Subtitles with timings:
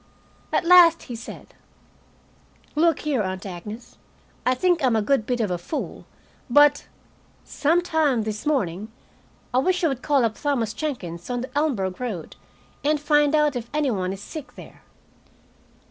[0.51, 1.53] At last he said:
[2.73, 3.99] "Look here, Aunt Agnes,
[4.47, 6.07] I think I'm a good bit of a fool,
[6.49, 6.87] but
[7.43, 8.91] some time this morning
[9.53, 12.35] I wish you would call up Thomas Jenkins, on the Elmburg road,
[12.83, 14.81] and find out if any one is sick there."